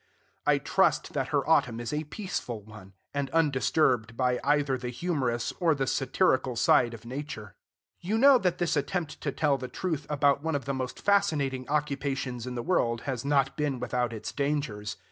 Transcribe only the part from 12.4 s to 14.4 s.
in the world has not been without its